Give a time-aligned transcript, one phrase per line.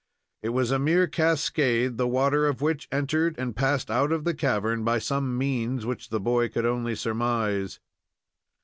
[0.41, 4.83] It was a mere cascade, the water of which entered and passed out the cavern
[4.83, 7.79] by some means which the boy could only surmise.